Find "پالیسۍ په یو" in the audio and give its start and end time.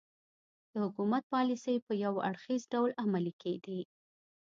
1.33-2.13